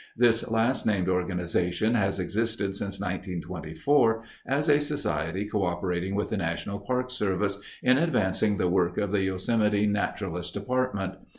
[0.17, 6.79] This last named organization has existed since 1924 as a society coöperating with the National
[6.79, 11.17] Park Service in advancing the work of the Yosemite Naturalist Department.